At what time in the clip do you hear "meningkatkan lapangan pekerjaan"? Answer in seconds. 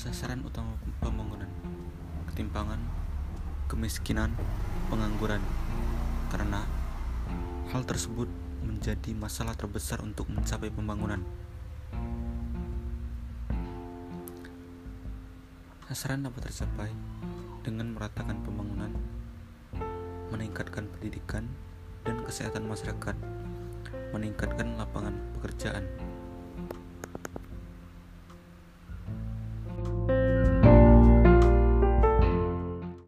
24.16-25.99